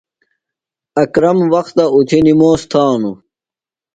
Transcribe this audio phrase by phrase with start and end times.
[1.01, 3.17] اکرم وختہ اُتھیۡ نِموس تھانوۡ۔